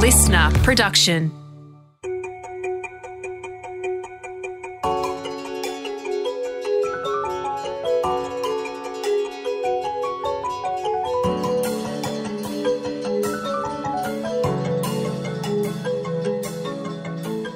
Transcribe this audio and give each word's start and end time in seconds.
listener 0.00 0.50
production. 0.62 1.30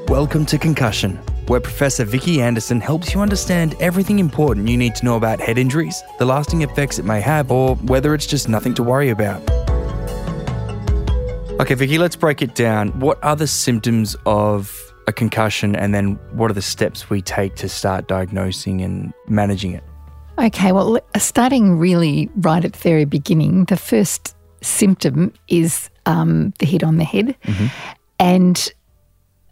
Welcome 0.07 0.45
to 0.47 0.59
Concussion, 0.59 1.17
where 1.47 1.61
Professor 1.61 2.05
Vicki 2.05 2.43
Anderson 2.43 2.79
helps 2.79 3.15
you 3.15 3.23
understand 3.23 3.75
everything 3.81 4.19
important 4.19 4.69
you 4.69 4.77
need 4.77 4.95
to 4.97 5.05
know 5.07 5.17
about 5.17 5.41
head 5.41 5.57
injuries, 5.57 6.03
the 6.19 6.27
lasting 6.27 6.61
effects 6.61 6.99
it 6.99 7.07
may 7.07 7.23
have, 7.23 7.51
or 7.51 7.77
whether 7.77 8.15
it's 8.15 8.27
just 8.27 8.51
nothing 8.51 8.75
to 8.75 8.83
worry 8.83 9.09
about. 9.09 9.54
Okay, 11.61 11.75
Vicki, 11.75 11.99
let's 11.99 12.17
break 12.17 12.43
it 12.43 12.54
down. 12.54 12.89
What 12.99 13.22
are 13.22 13.36
the 13.36 13.46
symptoms 13.46 14.17
of 14.26 14.93
a 15.07 15.12
concussion, 15.12 15.76
and 15.76 15.95
then 15.95 16.18
what 16.32 16.50
are 16.50 16.54
the 16.54 16.62
steps 16.62 17.08
we 17.08 17.22
take 17.22 17.54
to 17.57 17.68
start 17.68 18.08
diagnosing 18.08 18.81
and 18.81 19.14
managing 19.29 19.72
it? 19.72 19.85
Okay, 20.39 20.72
well, 20.72 20.98
starting 21.17 21.79
really 21.79 22.29
right 22.36 22.64
at 22.64 22.72
the 22.72 22.79
very 22.79 23.04
beginning, 23.04 23.67
the 23.67 23.76
first 23.76 24.35
symptom 24.62 25.32
is 25.48 25.90
um, 26.07 26.53
the 26.59 26.67
hit 26.67 26.82
on 26.82 26.96
the 26.96 27.04
head. 27.04 27.36
And 28.18 28.73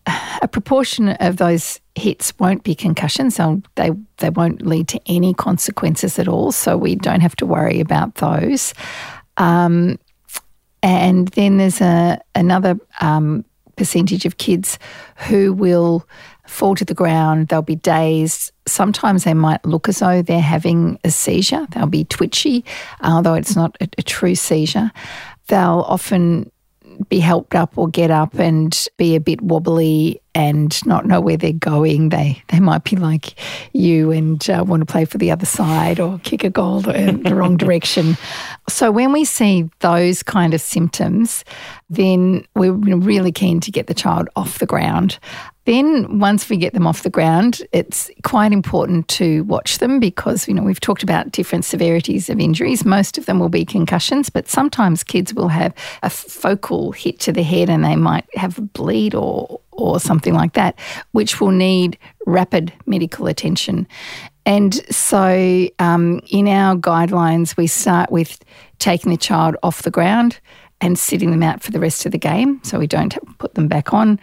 a 0.07 0.49
proportion 0.49 1.11
of 1.11 1.37
those 1.37 1.79
hits 1.95 2.33
won't 2.39 2.65
be 2.65 2.75
concussions. 2.75 3.37
So 3.37 3.63
they, 3.77 3.91
they 4.19 4.31
won't 4.31 4.67
lead 4.67 4.89
to 4.89 5.01
any 5.07 5.35
consequences 5.35 6.19
at 6.19 6.27
all. 6.27 6.51
So 6.51 6.77
we 6.77 6.97
don't 6.97 7.21
have 7.21 7.37
to 7.37 7.47
worry 7.47 7.79
about 7.79 8.17
those. 8.17 8.75
Um, 9.37 9.99
and 10.83 11.29
then 11.29 11.57
there's 11.57 11.81
a, 11.81 12.21
another 12.35 12.79
um, 13.01 13.45
percentage 13.77 14.25
of 14.25 14.39
kids 14.39 14.79
who 15.17 15.53
will 15.53 16.07
fall 16.47 16.75
to 16.75 16.85
the 16.85 16.95
ground. 16.95 17.49
They'll 17.49 17.63
be 17.63 17.77
dazed. 17.77 18.53
Sometimes 18.67 19.25
they 19.25 19.35
might 19.35 19.65
look 19.65 19.89
as 19.89 19.99
though 19.99 20.23
they're 20.23 20.41
having 20.41 20.99
a 21.03 21.11
seizure. 21.11 21.67
They'll 21.71 21.87
be 21.87 22.05
twitchy, 22.05 22.65
although 23.03 23.35
it's 23.35 23.57
not 23.57 23.77
a, 23.81 23.89
a 23.99 24.03
true 24.03 24.35
seizure. 24.35 24.93
They'll 25.49 25.85
often 25.89 26.52
be 27.09 27.19
helped 27.21 27.55
up 27.55 27.77
or 27.77 27.89
get 27.89 28.11
up 28.11 28.35
and 28.35 28.89
be 28.97 29.15
a 29.15 29.21
bit 29.21 29.41
wobbly 29.41 30.21
and 30.35 30.85
not 30.87 31.07
know 31.07 31.21
where 31.21 31.37
they're 31.37 31.53
going. 31.53 32.09
They 32.09 32.43
they 32.49 32.61
might 32.61 32.85
be 32.85 32.97
like 32.97 33.35
you 33.73 34.11
and 34.11 34.49
uh, 34.49 34.65
want 34.67 34.81
to 34.81 34.87
play 34.87 35.05
for 35.05 35.19
the 35.19 35.31
other 35.31 35.47
side 35.47 36.01
or 36.01 36.19
kick 36.21 36.45
a 36.45 36.51
goal 36.51 36.89
in 36.89 37.23
the 37.23 37.35
wrong 37.35 37.57
direction. 37.57 38.17
So 38.69 38.93
when 38.93 39.13
we 39.13 39.25
see 39.25 39.69
those 39.81 40.23
kind 40.23 40.55
of 40.55 40.61
symptoms, 40.61 41.45
then 41.91 42.47
we're 42.55 42.73
really 42.73 43.33
keen 43.33 43.59
to 43.61 43.73
get 43.73 43.89
the 43.89 43.93
child 43.93 44.29
off 44.37 44.61
the 44.61 44.67
ground. 44.67 45.19
Then 45.65 46.19
once 46.19 46.49
we 46.49 46.57
get 46.57 46.75
them 46.75 46.87
off 46.87 47.03
the 47.03 47.11
ground, 47.11 47.63
it's 47.73 48.11
quite 48.25 48.53
important 48.53 49.07
to 49.09 49.45
watch 49.45 49.79
them 49.79 50.01
because 50.01 50.49
you 50.49 50.55
know 50.55 50.63
we've 50.63 50.81
talked 50.81 51.03
about 51.03 51.31
different 51.31 51.65
severities 51.65 52.29
of 52.29 52.41
injuries. 52.41 52.85
Most 52.85 53.17
of 53.17 53.27
them 53.27 53.39
will 53.39 53.49
be 53.49 53.65
concussions, 53.65 54.29
but 54.29 54.49
sometimes 54.49 55.05
kids 55.05 55.33
will 55.33 55.49
have 55.49 55.73
a 56.03 56.11
focal 56.11 56.93
hit 56.93 57.21
to 57.21 57.33
the 57.33 57.43
head 57.45 57.71
and 57.71 57.85
they 57.85 57.97
might 57.97 58.27
have 58.35 58.59
a 58.59 58.63
bleed 58.63 59.15
or 59.15 59.61
or 59.71 59.99
something 60.01 60.35
like 60.35 60.53
that, 60.53 60.79
which 61.13 61.41
will 61.41 61.51
need 61.51 61.99
rapid 62.27 62.73
medical 62.87 63.27
attention. 63.27 63.87
And 64.45 64.75
so, 64.95 65.69
um, 65.79 66.21
in 66.29 66.49
our 66.49 66.77
guidelines, 66.77 67.57
we 67.57 67.69
start 67.69 68.11
with 68.11 68.45
taking 68.79 69.11
the 69.11 69.17
child 69.17 69.57
off 69.63 69.83
the 69.83 69.91
ground 69.91 70.41
and 70.81 70.99
sitting 70.99 71.31
them 71.31 71.45
out 71.45 71.63
for 71.63 71.71
the 71.71 71.79
rest 71.79 72.05
of 72.07 72.13
the 72.13 72.19
game, 72.19 72.61
so 72.65 72.79
we 72.79 72.89
don't 72.89 73.17
put 73.39 73.55
them 73.55 73.69
back 73.69 73.95
on. 73.95 74.19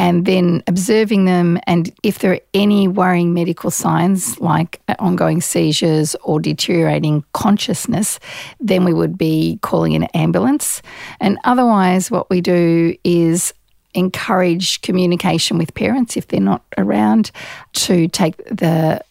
And 0.00 0.24
then 0.24 0.62
observing 0.66 1.26
them, 1.26 1.58
and 1.66 1.92
if 2.02 2.20
there 2.20 2.32
are 2.32 2.40
any 2.54 2.88
worrying 2.88 3.34
medical 3.34 3.70
signs 3.70 4.40
like 4.40 4.80
ongoing 4.98 5.42
seizures 5.42 6.16
or 6.22 6.40
deteriorating 6.40 7.22
consciousness, 7.34 8.18
then 8.60 8.86
we 8.86 8.94
would 8.94 9.18
be 9.18 9.58
calling 9.60 9.94
an 9.94 10.04
ambulance. 10.14 10.80
And 11.20 11.36
otherwise, 11.44 12.10
what 12.10 12.30
we 12.30 12.40
do 12.40 12.96
is 13.04 13.52
encourage 13.92 14.80
communication 14.80 15.58
with 15.58 15.74
parents 15.74 16.16
if 16.16 16.28
they're 16.28 16.40
not 16.40 16.64
around 16.78 17.30
to 17.74 18.08
take 18.08 18.38
the 18.46 19.04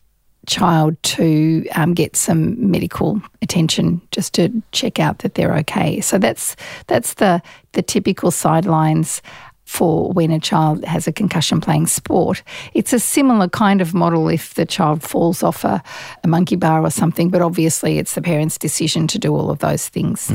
child 0.47 0.97
to 1.03 1.67
um, 1.75 1.93
get 1.93 2.15
some 2.15 2.71
medical 2.71 3.21
attention 3.43 4.01
just 4.09 4.33
to 4.33 4.49
check 4.71 4.99
out 4.99 5.19
that 5.19 5.35
they're 5.35 5.55
okay. 5.57 6.01
So 6.01 6.17
that's 6.17 6.55
that's 6.87 7.13
the 7.13 7.43
the 7.73 7.83
typical 7.83 8.31
sidelines 8.31 9.21
for 9.69 10.11
when 10.13 10.31
a 10.31 10.39
child 10.39 10.83
has 10.83 11.07
a 11.07 11.11
concussion 11.13 11.61
playing 11.61 11.85
sport. 11.85 12.41
It's 12.73 12.91
a 12.91 12.99
similar 12.99 13.47
kind 13.47 13.81
of 13.81 13.93
model 13.93 14.27
if 14.27 14.55
the 14.55 14.65
child 14.65 15.03
falls 15.03 15.43
off 15.43 15.63
a, 15.63 15.83
a 16.23 16.27
monkey 16.27 16.55
bar 16.55 16.81
or 16.81 16.89
something, 16.89 17.29
but 17.29 17.43
obviously 17.43 17.99
it's 17.99 18.15
the 18.15 18.21
parent's 18.21 18.57
decision 18.57 19.05
to 19.07 19.19
do 19.19 19.35
all 19.35 19.51
of 19.51 19.59
those 19.59 19.87
things. 19.87 20.33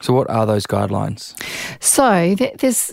So, 0.00 0.12
what 0.12 0.28
are 0.28 0.44
those 0.46 0.66
guidelines? 0.66 1.40
So 1.80 2.34
th- 2.34 2.58
there's 2.58 2.92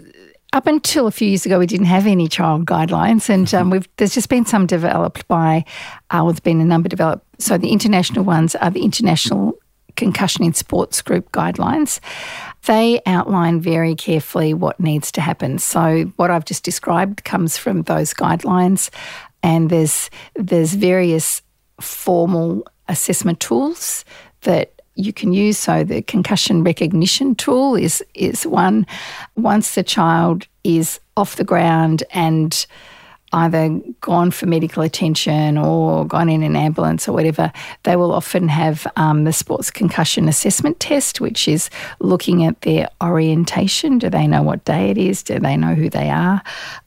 up 0.53 0.67
until 0.67 1.07
a 1.07 1.11
few 1.11 1.27
years 1.27 1.47
ago, 1.47 1.57
we 1.57 1.65
didn't 1.65 1.87
have 1.87 2.05
any 2.05 2.27
child 2.27 2.67
guidelines, 2.67 3.27
and 3.27 3.51
um, 3.55 3.71
we've, 3.71 3.89
there's 3.97 4.13
just 4.13 4.29
been 4.29 4.45
some 4.45 4.67
developed 4.67 5.27
by, 5.27 5.65
uh, 6.11 6.21
well, 6.21 6.27
there's 6.27 6.39
been 6.39 6.61
a 6.61 6.65
number 6.65 6.87
developed. 6.87 7.25
So 7.41 7.57
the 7.57 7.71
international 7.71 8.23
ones 8.23 8.55
are 8.55 8.69
the 8.69 8.83
International 8.83 9.57
Concussion 9.95 10.45
in 10.45 10.53
Sports 10.53 11.01
Group 11.01 11.31
guidelines. 11.31 11.99
They 12.65 13.01
outline 13.05 13.61
very 13.61 13.95
carefully 13.95 14.53
what 14.53 14.79
needs 14.79 15.11
to 15.13 15.21
happen. 15.21 15.59
So 15.59 16.11
what 16.17 16.29
I've 16.29 16.45
just 16.45 16.63
described 16.63 17.23
comes 17.23 17.57
from 17.57 17.83
those 17.83 18.13
guidelines, 18.13 18.89
and 19.41 19.69
there's 19.69 20.09
there's 20.35 20.73
various 20.73 21.41
formal 21.79 22.67
assessment 22.87 23.39
tools 23.39 24.03
that 24.41 24.81
you 24.95 25.13
can 25.13 25.31
use. 25.31 25.57
So 25.57 25.83
the 25.83 26.01
concussion 26.01 26.63
recognition 26.63 27.35
tool 27.35 27.75
is 27.75 28.03
is 28.13 28.45
one. 28.45 28.85
Once 29.35 29.75
the 29.75 29.83
child 29.83 30.47
is 30.63 30.99
off 31.15 31.37
the 31.37 31.43
ground 31.43 32.03
and 32.11 32.65
either 33.33 33.79
gone 34.01 34.31
for 34.31 34.45
medical 34.45 34.83
attention 34.83 35.57
or 35.57 36.05
gone 36.05 36.29
in 36.29 36.43
an 36.43 36.55
ambulance 36.55 37.07
or 37.07 37.13
whatever, 37.13 37.51
they 37.83 37.95
will 37.95 38.11
often 38.11 38.47
have 38.47 38.87
um, 38.95 39.23
the 39.23 39.33
sports 39.33 39.69
concussion 39.69 40.27
assessment 40.27 40.79
test, 40.79 41.21
which 41.21 41.47
is 41.47 41.69
looking 41.99 42.43
at 42.43 42.59
their 42.61 42.89
orientation. 43.03 43.97
Do 43.97 44.09
they 44.09 44.27
know 44.27 44.41
what 44.41 44.65
day 44.65 44.89
it 44.89 44.97
is? 44.97 45.23
Do 45.23 45.39
they 45.39 45.57
know 45.57 45.75
who 45.75 45.89
they 45.89 46.09
are? 46.09 46.41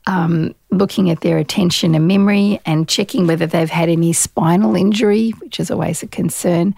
Um, 0.09 0.57
looking 0.73 1.11
at 1.11 1.21
their 1.21 1.39
attention 1.39 1.95
and 1.95 2.09
memory 2.09 2.61
and 2.67 2.89
checking 2.89 3.29
whether 3.29 3.47
they've 3.47 3.71
had 3.71 3.89
any 3.89 4.13
spinal 4.13 4.75
injury, 4.75 5.31
which 5.41 5.61
is 5.61 5.71
always 5.71 6.03
a 6.03 6.09
concern. 6.09 6.75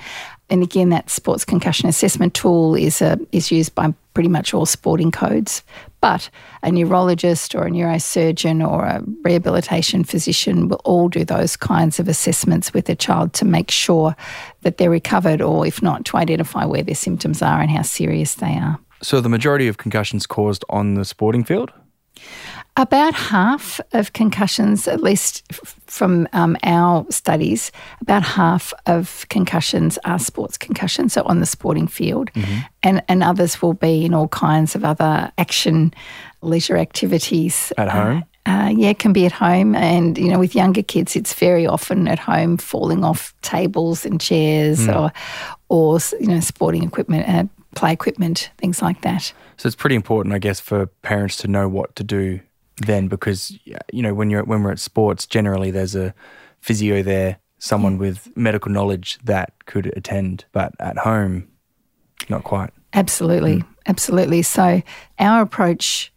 And 0.50 0.62
again, 0.62 0.90
that 0.90 1.08
sports 1.08 1.44
concussion 1.44 1.88
assessment 1.88 2.34
tool 2.34 2.74
is 2.74 3.00
a, 3.00 3.18
is 3.32 3.50
used 3.50 3.74
by 3.74 3.94
pretty 4.12 4.28
much 4.28 4.54
all 4.54 4.66
sporting 4.66 5.10
codes. 5.10 5.62
But 6.00 6.28
a 6.62 6.70
neurologist 6.70 7.54
or 7.54 7.66
a 7.66 7.70
neurosurgeon 7.70 8.66
or 8.66 8.84
a 8.84 9.02
rehabilitation 9.22 10.04
physician 10.04 10.68
will 10.68 10.80
all 10.84 11.08
do 11.08 11.24
those 11.24 11.56
kinds 11.56 11.98
of 11.98 12.08
assessments 12.08 12.74
with 12.74 12.88
a 12.90 12.94
child 12.94 13.32
to 13.34 13.44
make 13.44 13.70
sure 13.70 14.14
that 14.62 14.76
they're 14.76 14.90
recovered, 14.90 15.40
or 15.40 15.66
if 15.66 15.82
not, 15.82 16.04
to 16.06 16.18
identify 16.18 16.64
where 16.64 16.82
their 16.82 16.94
symptoms 16.94 17.40
are 17.40 17.60
and 17.60 17.70
how 17.70 17.82
serious 17.82 18.34
they 18.34 18.54
are. 18.54 18.78
So, 19.02 19.20
the 19.20 19.28
majority 19.28 19.66
of 19.66 19.78
concussions 19.78 20.26
caused 20.26 20.64
on 20.68 20.94
the 20.94 21.04
sporting 21.04 21.42
field? 21.42 21.72
About 22.76 23.14
half 23.14 23.80
of 23.92 24.14
concussions, 24.14 24.88
at 24.88 25.00
least 25.00 25.44
f- 25.52 25.80
from 25.86 26.26
um, 26.32 26.56
our 26.64 27.06
studies, 27.08 27.70
about 28.00 28.24
half 28.24 28.74
of 28.86 29.24
concussions 29.28 29.96
are 30.04 30.18
sports 30.18 30.58
concussions, 30.58 31.12
so 31.12 31.22
on 31.22 31.38
the 31.38 31.46
sporting 31.46 31.86
field, 31.86 32.30
and, 32.82 33.00
and 33.06 33.22
others 33.22 33.62
will 33.62 33.74
be 33.74 34.04
in 34.04 34.12
all 34.12 34.26
kinds 34.26 34.74
of 34.74 34.84
other 34.84 35.30
action, 35.38 35.94
leisure 36.42 36.76
activities. 36.76 37.72
At 37.78 37.90
home? 37.90 38.24
Uh, 38.44 38.74
yeah, 38.76 38.90
it 38.90 38.98
can 38.98 39.12
be 39.12 39.24
at 39.24 39.32
home, 39.32 39.76
and 39.76 40.18
you 40.18 40.28
know, 40.28 40.40
with 40.40 40.56
younger 40.56 40.82
kids, 40.82 41.14
it's 41.14 41.32
very 41.32 41.68
often 41.68 42.08
at 42.08 42.18
home, 42.18 42.56
falling 42.56 43.04
off 43.04 43.32
tables 43.42 44.04
and 44.04 44.20
chairs, 44.20 44.88
or, 44.88 45.12
or 45.68 46.00
you 46.20 46.26
know, 46.26 46.40
sporting 46.40 46.82
equipment, 46.82 47.28
uh, 47.28 47.44
play 47.76 47.92
equipment, 47.92 48.50
things 48.58 48.82
like 48.82 49.00
that. 49.02 49.32
So 49.58 49.68
it's 49.68 49.76
pretty 49.76 49.94
important, 49.94 50.34
I 50.34 50.40
guess, 50.40 50.58
for 50.58 50.86
parents 51.02 51.36
to 51.38 51.48
know 51.48 51.68
what 51.68 51.94
to 51.94 52.02
do 52.02 52.40
then, 52.78 53.08
because 53.08 53.56
you 53.92 54.02
know 54.02 54.14
when 54.14 54.30
you're 54.30 54.44
when 54.44 54.62
we're 54.62 54.72
at 54.72 54.78
sports, 54.78 55.26
generally 55.26 55.70
there's 55.70 55.94
a 55.94 56.14
physio 56.60 57.02
there, 57.02 57.38
someone 57.58 57.96
mm. 57.96 58.00
with 58.00 58.36
medical 58.36 58.70
knowledge 58.70 59.18
that 59.24 59.52
could 59.66 59.92
attend, 59.96 60.44
but 60.52 60.72
at 60.80 60.98
home, 60.98 61.48
not 62.28 62.44
quite. 62.44 62.70
Absolutely, 62.92 63.56
mm. 63.58 63.66
absolutely. 63.86 64.42
So 64.42 64.82
our 65.18 65.42
approach 65.42 66.12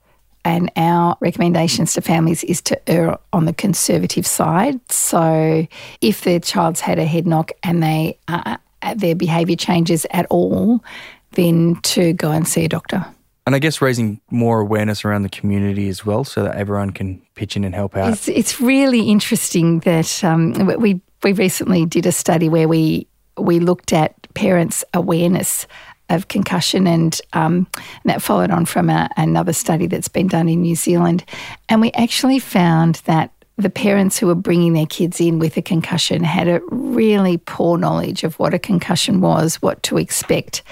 and 0.46 0.72
our 0.78 1.18
recommendations 1.20 1.94
to 1.94 2.02
families 2.02 2.44
is 2.46 2.62
to 2.62 2.90
err 2.90 3.18
on 3.34 3.46
the 3.46 3.54
conservative 3.54 4.26
side. 4.26 4.80
So 4.92 5.68
if 6.02 6.22
their 6.22 6.40
child's 6.40 6.80
had 6.80 7.00
a 7.00 7.06
head 7.06 7.28
knock 7.28 7.52
and 7.64 7.84
they 7.84 8.18
uh, 8.28 8.58
uh 8.82 8.94
their 8.96 9.16
behaviour 9.16 9.58
changes 9.58 10.06
at 10.12 10.26
all, 10.30 10.84
then 11.32 11.76
to 11.84 12.14
go 12.14 12.32
and 12.32 12.48
see 12.48 12.64
a 12.66 12.70
doctor. 12.70 13.06
And 13.48 13.56
I 13.56 13.60
guess 13.60 13.82
raising 13.82 14.20
more 14.30 14.60
awareness 14.60 15.06
around 15.06 15.24
the 15.24 15.30
community 15.30 15.88
as 15.88 16.06
well, 16.06 16.26
so 16.26 16.44
that 16.44 16.58
everyone 16.58 16.92
can 16.92 17.22
pitch 17.34 17.56
in 17.56 17.64
and 17.64 17.74
help 17.74 17.96
out. 17.96 18.12
It's, 18.12 18.28
it's 18.28 18.60
really 18.60 19.10
interesting 19.10 19.80
that 19.80 20.22
um, 20.22 20.52
we 20.78 21.00
we 21.24 21.32
recently 21.32 21.86
did 21.86 22.06
a 22.06 22.12
study 22.12 22.50
where 22.50 22.68
we 22.68 23.08
we 23.38 23.62
looked 23.62 23.94
at 23.94 24.14
parents' 24.34 24.84
awareness 24.94 25.66
of 26.10 26.28
concussion, 26.28 26.88
and, 26.88 27.22
um, 27.32 27.68
and 27.76 28.06
that 28.06 28.22
followed 28.22 28.52
on 28.52 28.66
from 28.66 28.90
a, 28.90 29.10
another 29.16 29.54
study 29.54 29.88
that's 29.88 30.10
been 30.10 30.28
done 30.28 30.50
in 30.50 30.62
New 30.62 30.76
Zealand, 30.76 31.24
and 31.70 31.80
we 31.80 31.94
actually 31.94 32.40
found 32.40 32.96
that 33.06 33.32
the 33.56 33.70
parents 33.70 34.20
who 34.20 34.28
were 34.28 34.36
bringing 34.36 34.74
their 34.74 34.86
kids 34.86 35.22
in 35.22 35.40
with 35.40 35.56
a 35.56 35.62
concussion 35.62 36.22
had 36.22 36.50
a 36.50 36.60
really 36.70 37.38
poor 37.38 37.78
knowledge 37.78 38.26
of 38.26 38.38
what 38.40 38.54
a 38.54 38.60
concussion 38.60 39.22
was, 39.22 39.56
what 39.62 39.82
to 39.84 39.98
expect. 39.98 40.64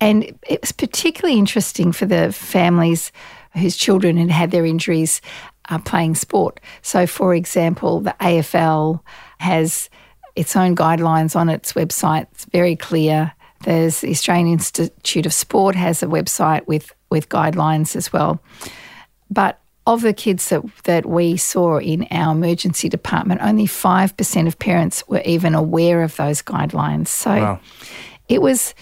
And 0.00 0.24
it 0.48 0.60
was 0.60 0.72
particularly 0.72 1.38
interesting 1.38 1.92
for 1.92 2.06
the 2.06 2.32
families 2.32 3.12
whose 3.54 3.76
children 3.76 4.16
had 4.16 4.30
had 4.30 4.50
their 4.50 4.66
injuries 4.66 5.20
uh, 5.68 5.78
playing 5.78 6.14
sport. 6.14 6.60
So, 6.82 7.06
for 7.06 7.34
example, 7.34 8.00
the 8.00 8.14
AFL 8.20 9.00
has 9.38 9.88
its 10.36 10.56
own 10.56 10.74
guidelines 10.74 11.36
on 11.36 11.48
its 11.48 11.72
website. 11.74 12.26
It's 12.32 12.44
very 12.46 12.76
clear. 12.76 13.32
There's 13.62 14.00
the 14.00 14.10
Australian 14.10 14.48
Institute 14.48 15.26
of 15.26 15.32
Sport 15.32 15.74
has 15.76 16.02
a 16.02 16.06
website 16.06 16.66
with 16.66 16.92
with 17.10 17.28
guidelines 17.28 17.96
as 17.96 18.12
well. 18.12 18.42
But 19.30 19.60
of 19.86 20.02
the 20.02 20.12
kids 20.12 20.48
that, 20.48 20.62
that 20.84 21.06
we 21.06 21.36
saw 21.36 21.78
in 21.78 22.06
our 22.10 22.32
emergency 22.32 22.88
department, 22.88 23.40
only 23.42 23.66
5% 23.66 24.46
of 24.46 24.58
parents 24.58 25.06
were 25.08 25.20
even 25.24 25.54
aware 25.54 26.02
of 26.02 26.16
those 26.16 26.40
guidelines. 26.42 27.08
So 27.08 27.30
wow. 27.30 27.60
It 28.28 28.40
was 28.40 28.74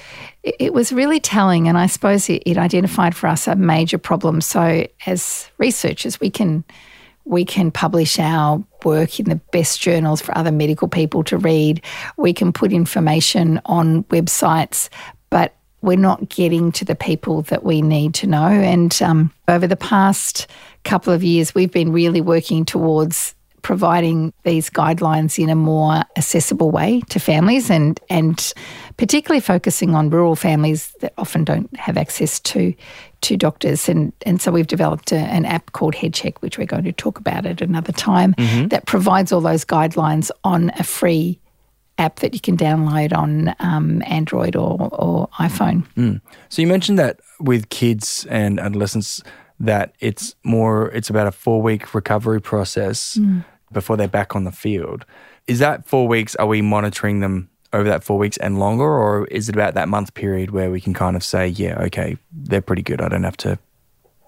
it 0.43 0.73
was 0.73 0.93
really 0.93 1.21
telling, 1.21 1.69
and 1.69 1.79
I 1.79 1.87
suppose 1.87 2.29
it, 2.29 2.43
it 2.47 2.59
identified 2.59 3.15
for 3.15 3.29
us 3.29 3.47
a 3.47 3.57
major 3.57 3.99
problem. 3.99 4.41
So 4.41 4.87
as 5.07 5.51
researchers, 5.59 6.21
we 6.21 6.31
can 6.31 6.65
we 7.25 7.45
can 7.45 7.71
publish 7.71 8.19
our 8.19 8.65
work 8.85 9.21
in 9.21 9.29
the 9.29 9.37
best 9.53 9.81
journals 9.81 10.21
for 10.21 10.37
other 10.37 10.53
medical 10.53 10.89
people 10.89 11.23
to 11.25 11.39
read. 11.39 11.83
We 12.17 12.33
can 12.33 12.53
put 12.53 12.73
information 12.73 13.61
on 13.65 14.05
websites, 14.05 14.89
but 15.31 15.55
we're 15.83 15.97
not 15.97 16.29
getting 16.29 16.73
to 16.73 16.85
the 16.85 16.95
people 16.95 17.43
that 17.43 17.65
we 17.65 17.83
need 17.83 18.15
to 18.15 18.27
know. 18.27 18.47
And 18.47 19.01
um, 19.03 19.33
over 19.49 19.67
the 19.67 19.77
past 19.77 20.47
couple 20.85 21.13
of 21.13 21.23
years, 21.23 21.55
we've 21.55 21.73
been 21.73 21.93
really 21.93 22.21
working 22.21 22.65
towards 22.65 23.35
providing 23.63 24.33
these 24.43 24.69
guidelines 24.69 25.39
in 25.39 25.49
a 25.49 25.55
more 25.55 26.03
accessible 26.17 26.71
way 26.71 27.01
to 27.09 27.19
families 27.19 27.71
and 27.71 28.01
and 28.11 28.53
particularly 28.97 29.41
focusing 29.41 29.95
on 29.95 30.11
rural 30.11 30.37
families 30.37 30.93
that 31.01 31.13
often 31.17 31.45
don't 31.45 31.75
have 31.77 31.97
access 31.97 32.41
to 32.41 32.75
to 33.21 33.37
doctors 33.37 33.89
and 33.89 34.13
and 34.27 34.43
so 34.43 34.51
we've 34.51 34.67
developed 34.67 35.13
a, 35.13 35.17
an 35.17 35.45
app 35.45 35.73
called 35.73 35.95
HeadCheck 35.95 36.39
which 36.41 36.59
we're 36.59 36.67
going 36.67 36.85
to 36.85 36.93
talk 36.93 37.19
about 37.19 37.47
at 37.47 37.61
another 37.61 37.93
time 37.93 38.35
mm-hmm. 38.35 38.69
that 38.69 38.87
provides 38.87 39.33
all 39.33 39.41
those 39.41 39.65
guidelines 39.65 40.31
on 40.45 40.71
a 40.79 40.83
free 40.83 41.39
app 41.99 42.17
that 42.17 42.35
you 42.35 42.41
can 42.41 42.57
download 42.57 43.17
on 43.17 43.55
um, 43.61 44.03
Android 44.07 44.57
or, 44.57 44.89
or 44.93 45.29
iPhone. 45.39 45.87
Mm. 45.95 46.21
So 46.49 46.63
you 46.63 46.69
mentioned 46.69 46.99
that 46.99 47.21
with 47.39 47.69
kids 47.69 48.27
and 48.31 48.59
adolescents 48.59 49.23
that 49.61 49.95
it's 50.01 50.35
more 50.43 50.91
it's 50.91 51.09
about 51.09 51.27
a 51.27 51.33
four 51.33 51.63
week 51.63 51.95
recovery 51.95 52.41
process 52.41 53.17
mm. 53.17 53.45
Before 53.73 53.97
they're 53.97 54.09
back 54.09 54.37
on 54.37 54.45
the 54.45 54.53
field. 54.53 55.05
Is 55.47 55.59
that 55.59 55.87
four 55.87 56.07
weeks? 56.07 56.37
Are 56.37 56.47
we 56.47 56.63
monitoring 56.63 57.21
them 57.21 57.49
over 57.73 57.89
that 57.89 58.05
four 58.05 58.19
weeks 58.19 58.37
and 58.37 58.59
longer, 58.59 58.85
or 58.85 59.27
is 59.27 59.49
it 59.49 59.55
about 59.55 59.75
that 59.75 59.89
month 59.89 60.15
period 60.15 60.51
where 60.51 60.71
we 60.71 60.81
can 60.81 60.93
kind 60.93 61.17
of 61.17 61.25
say, 61.25 61.49
yeah, 61.49 61.79
okay, 61.81 62.17
they're 62.31 62.61
pretty 62.61 62.83
good. 62.83 63.01
I 63.01 63.09
don't 63.09 63.23
have 63.25 63.37
to 63.39 63.59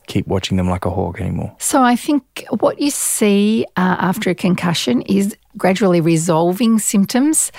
keep 0.06 0.26
watching 0.26 0.56
them 0.56 0.68
like 0.68 0.84
a 0.84 0.90
hawk 0.90 1.20
anymore? 1.20 1.54
So 1.58 1.82
I 1.82 1.96
think 1.96 2.44
what 2.58 2.80
you 2.80 2.90
see 2.90 3.66
uh, 3.76 3.96
after 3.98 4.30
a 4.30 4.34
concussion 4.34 5.02
is 5.02 5.36
gradually 5.56 6.00
resolving 6.00 6.78
symptoms. 6.78 7.52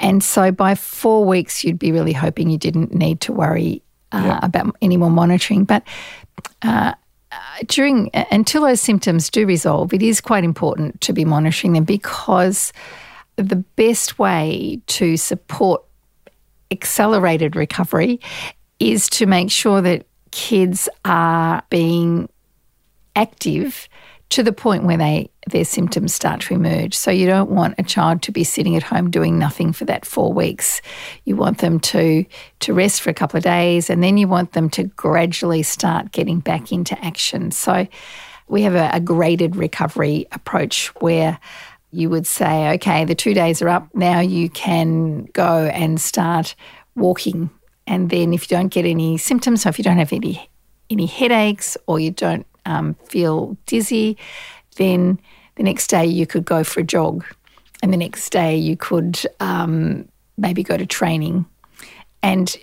And 0.00 0.22
so 0.22 0.50
by 0.50 0.74
four 0.74 1.24
weeks, 1.24 1.64
you'd 1.64 1.78
be 1.78 1.92
really 1.92 2.12
hoping 2.12 2.50
you 2.50 2.58
didn't 2.58 2.92
need 2.92 3.20
to 3.22 3.32
worry 3.32 3.82
uh, 4.12 4.22
yeah. 4.24 4.40
about 4.42 4.76
any 4.80 4.96
more 4.96 5.10
monitoring. 5.10 5.64
But 5.64 5.82
uh, 6.62 6.94
Uh, 7.38 7.62
during 7.68 8.10
until 8.32 8.62
those 8.62 8.80
symptoms 8.80 9.30
do 9.30 9.46
resolve, 9.46 9.94
it 9.94 10.02
is 10.02 10.20
quite 10.20 10.42
important 10.42 11.00
to 11.00 11.12
be 11.12 11.24
monitoring 11.24 11.72
them 11.72 11.84
because 11.84 12.72
the 13.36 13.56
best 13.76 14.18
way 14.18 14.80
to 14.88 15.16
support 15.16 15.84
accelerated 16.72 17.54
recovery 17.54 18.18
is 18.80 19.08
to 19.08 19.26
make 19.26 19.52
sure 19.52 19.80
that 19.80 20.04
kids 20.32 20.88
are 21.04 21.62
being 21.70 22.28
active 23.14 23.88
to 24.30 24.42
the 24.42 24.52
point 24.52 24.84
where 24.84 24.96
they 24.96 25.30
their 25.46 25.64
symptoms 25.64 26.12
start 26.12 26.42
to 26.42 26.54
emerge. 26.54 26.94
So 26.94 27.10
you 27.10 27.26
don't 27.26 27.50
want 27.50 27.76
a 27.78 27.82
child 27.82 28.20
to 28.22 28.32
be 28.32 28.44
sitting 28.44 28.76
at 28.76 28.82
home 28.82 29.10
doing 29.10 29.38
nothing 29.38 29.72
for 29.72 29.86
that 29.86 30.04
4 30.04 30.32
weeks. 30.32 30.82
You 31.24 31.36
want 31.36 31.58
them 31.58 31.80
to 31.80 32.24
to 32.60 32.74
rest 32.74 33.00
for 33.00 33.10
a 33.10 33.14
couple 33.14 33.38
of 33.38 33.44
days 33.44 33.88
and 33.88 34.02
then 34.02 34.18
you 34.18 34.28
want 34.28 34.52
them 34.52 34.68
to 34.70 34.84
gradually 34.84 35.62
start 35.62 36.12
getting 36.12 36.40
back 36.40 36.70
into 36.72 37.02
action. 37.02 37.50
So 37.50 37.86
we 38.48 38.62
have 38.62 38.74
a, 38.74 38.90
a 38.92 39.00
graded 39.00 39.56
recovery 39.56 40.26
approach 40.32 40.88
where 41.00 41.38
you 41.90 42.10
would 42.10 42.26
say, 42.26 42.74
okay, 42.74 43.06
the 43.06 43.14
2 43.14 43.32
days 43.32 43.62
are 43.62 43.68
up. 43.70 43.88
Now 43.94 44.20
you 44.20 44.50
can 44.50 45.24
go 45.32 45.66
and 45.66 45.98
start 45.98 46.54
walking 46.94 47.50
and 47.86 48.10
then 48.10 48.34
if 48.34 48.50
you 48.50 48.56
don't 48.56 48.68
get 48.68 48.84
any 48.84 49.16
symptoms, 49.16 49.62
so 49.62 49.70
if 49.70 49.78
you 49.78 49.84
don't 49.84 49.96
have 49.96 50.12
any 50.12 50.50
any 50.90 51.06
headaches 51.06 51.76
or 51.86 52.00
you 52.00 52.10
don't 52.10 52.46
um, 52.68 52.94
feel 53.04 53.56
dizzy, 53.66 54.16
then 54.76 55.18
the 55.56 55.62
next 55.62 55.88
day 55.88 56.06
you 56.06 56.26
could 56.26 56.44
go 56.44 56.62
for 56.62 56.80
a 56.80 56.84
jog, 56.84 57.24
and 57.82 57.92
the 57.92 57.96
next 57.96 58.30
day 58.30 58.56
you 58.56 58.76
could 58.76 59.20
um, 59.40 60.08
maybe 60.36 60.62
go 60.62 60.76
to 60.76 60.86
training, 60.86 61.44
and. 62.22 62.56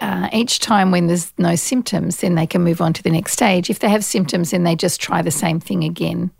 uh, 0.00 0.28
each 0.32 0.60
time 0.60 0.90
when 0.90 1.06
there's 1.06 1.32
no 1.38 1.56
symptoms, 1.56 2.18
then 2.18 2.34
they 2.34 2.46
can 2.46 2.62
move 2.62 2.80
on 2.80 2.92
to 2.92 3.02
the 3.02 3.10
next 3.10 3.32
stage. 3.32 3.70
If 3.70 3.80
they 3.80 3.88
have 3.88 4.04
symptoms, 4.04 4.50
then 4.50 4.64
they 4.64 4.76
just 4.76 5.00
try 5.00 5.22
the 5.22 5.30
same 5.30 5.60
thing 5.60 5.84
again. 5.84 6.30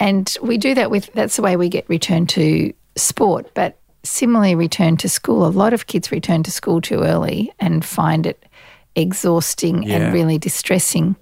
And 0.00 0.36
we 0.42 0.58
do 0.58 0.74
that 0.74 0.90
with, 0.90 1.12
that's 1.12 1.36
the 1.36 1.42
way 1.42 1.56
we 1.56 1.68
get 1.68 1.88
returned 1.88 2.28
to 2.30 2.72
sport. 2.96 3.50
But 3.54 3.78
similarly 4.04 4.54
return 4.54 4.96
to 4.98 5.08
school. 5.08 5.44
A 5.44 5.48
lot 5.48 5.72
of 5.72 5.86
kids 5.86 6.10
return 6.10 6.42
to 6.44 6.50
school 6.50 6.80
too 6.80 7.02
early 7.02 7.52
and 7.58 7.84
find 7.84 8.26
it 8.26 8.44
exhausting 9.02 9.82
yeah. 9.82 9.96
and 9.96 10.14
really 10.14 10.38
distressing. 10.38 11.16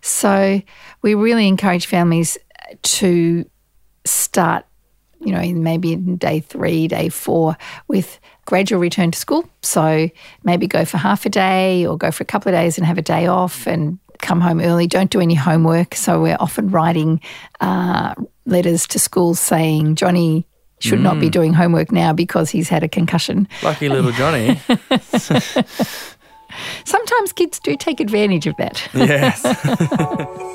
So 0.00 0.60
we 1.02 1.14
really 1.14 1.48
encourage 1.48 1.86
families 1.86 2.38
to 2.82 3.48
start, 4.04 4.66
you 5.20 5.32
know, 5.32 5.42
maybe 5.54 5.92
in 5.92 6.16
day 6.16 6.40
three, 6.40 6.88
day 6.88 7.08
four, 7.08 7.56
with 7.86 8.18
gradual 8.46 8.80
return 8.80 9.10
to 9.10 9.18
school. 9.18 9.48
So 9.62 10.08
maybe 10.42 10.66
go 10.66 10.84
for 10.84 10.96
half 10.96 11.26
a 11.26 11.28
day 11.28 11.86
or 11.86 11.96
go 11.96 12.10
for 12.10 12.22
a 12.22 12.26
couple 12.26 12.52
of 12.52 12.58
days 12.58 12.78
and 12.78 12.86
have 12.86 12.98
a 12.98 13.02
day 13.02 13.26
off 13.26 13.66
and 13.66 13.98
come 14.18 14.40
home 14.40 14.60
early. 14.60 14.86
Don't 14.86 15.10
do 15.10 15.20
any 15.20 15.34
homework. 15.34 15.94
So 15.94 16.20
we're 16.20 16.36
often 16.40 16.70
writing 16.70 17.20
uh, 17.60 18.14
letters 18.46 18.86
to 18.88 18.98
schools 18.98 19.38
saying, 19.38 19.96
Johnny, 19.96 20.46
should 20.80 21.00
mm. 21.00 21.02
not 21.02 21.20
be 21.20 21.28
mm. 21.28 21.32
doing 21.32 21.52
homework 21.52 21.90
now 21.92 22.12
because 22.12 22.50
he's 22.50 22.68
had 22.68 22.82
a 22.82 22.88
concussion. 22.88 23.48
Lucky 23.62 23.88
little 23.88 24.12
Johnny. 24.12 24.60
Sometimes 26.84 27.32
kids 27.32 27.58
do 27.58 27.76
take 27.76 28.00
advantage 28.00 28.46
of 28.46 28.56
that. 28.56 28.88
Yes. 28.94 29.42